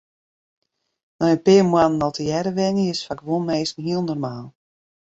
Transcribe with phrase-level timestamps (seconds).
[1.17, 4.45] Nei in pear moannen al tegearre wenje is foar guon minsken hiel normaal.